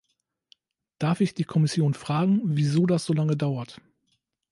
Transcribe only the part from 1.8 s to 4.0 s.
fragen, wieso das so lange dauert?